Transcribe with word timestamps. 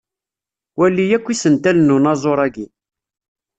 Wali 0.79 1.05
akk 1.17 1.27
isental 1.33 1.77
n 1.81 1.93
unaẓur-agi. 1.95 2.65